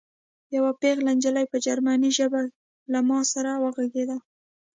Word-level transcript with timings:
یوه 0.55 0.71
پېغله 0.81 1.11
نجلۍ 1.17 1.45
په 1.51 1.57
جرمني 1.65 2.11
ژبه 2.17 2.41
له 2.91 2.99
ما 3.09 3.19
سره 3.33 3.51
وغږېده 3.63 4.17